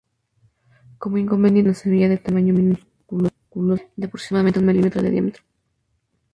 Como 0.97 1.19
inconveniente 1.19 1.67
presenta 1.69 1.85
una 1.85 1.95
semilla 1.95 2.09
de 2.09 2.17
tamaño 2.17 2.53
minúsculo, 2.55 3.75
de 3.95 4.05
aproximadamente 4.07 4.57
un 4.59 4.65
milímetro 4.65 4.99
de 5.03 5.11
diámetro. 5.11 5.43